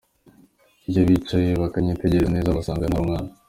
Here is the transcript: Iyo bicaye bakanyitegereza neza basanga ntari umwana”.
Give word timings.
Iyo 0.89 1.01
bicaye 1.07 1.49
bakanyitegereza 1.61 2.29
neza 2.35 2.57
basanga 2.57 2.85
ntari 2.85 3.01
umwana”. 3.03 3.31